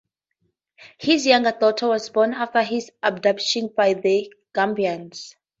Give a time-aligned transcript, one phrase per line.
[0.97, 5.35] His youngest daughter was born after his abduction by the Gambians.